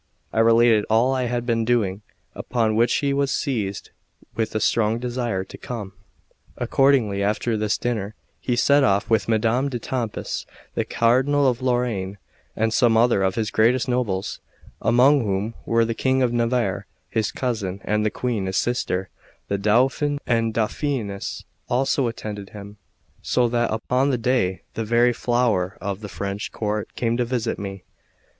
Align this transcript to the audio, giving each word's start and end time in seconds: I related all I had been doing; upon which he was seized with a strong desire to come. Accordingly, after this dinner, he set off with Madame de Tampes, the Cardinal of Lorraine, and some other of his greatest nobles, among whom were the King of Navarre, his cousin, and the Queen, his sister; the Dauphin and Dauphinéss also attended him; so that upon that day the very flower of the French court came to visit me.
I 0.33 0.39
related 0.39 0.83
all 0.89 1.13
I 1.13 1.25
had 1.25 1.45
been 1.45 1.63
doing; 1.63 2.01
upon 2.33 2.75
which 2.75 2.91
he 2.91 3.13
was 3.13 3.31
seized 3.31 3.91
with 4.33 4.55
a 4.55 4.59
strong 4.59 4.97
desire 4.97 5.43
to 5.43 5.59
come. 5.59 5.93
Accordingly, 6.57 7.21
after 7.21 7.55
this 7.55 7.77
dinner, 7.77 8.15
he 8.39 8.55
set 8.55 8.83
off 8.83 9.11
with 9.11 9.27
Madame 9.29 9.69
de 9.69 9.77
Tampes, 9.77 10.47
the 10.73 10.85
Cardinal 10.85 11.47
of 11.47 11.61
Lorraine, 11.61 12.17
and 12.55 12.73
some 12.73 12.97
other 12.97 13.21
of 13.21 13.35
his 13.35 13.51
greatest 13.51 13.87
nobles, 13.87 14.39
among 14.81 15.23
whom 15.23 15.53
were 15.67 15.85
the 15.85 15.93
King 15.93 16.23
of 16.23 16.33
Navarre, 16.33 16.87
his 17.11 17.31
cousin, 17.31 17.79
and 17.83 18.03
the 18.03 18.09
Queen, 18.09 18.47
his 18.47 18.57
sister; 18.57 19.09
the 19.49 19.57
Dauphin 19.59 20.17
and 20.25 20.51
Dauphinéss 20.51 21.43
also 21.69 22.07
attended 22.07 22.49
him; 22.49 22.77
so 23.21 23.47
that 23.49 23.69
upon 23.69 24.09
that 24.09 24.23
day 24.23 24.63
the 24.73 24.83
very 24.83 25.13
flower 25.13 25.77
of 25.79 25.99
the 25.99 26.09
French 26.09 26.51
court 26.51 26.87
came 26.95 27.17
to 27.17 27.23
visit 27.23 27.59
me. 27.59 27.83